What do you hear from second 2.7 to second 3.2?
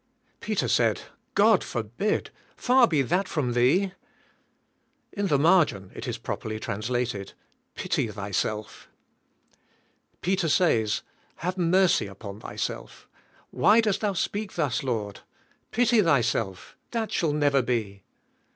be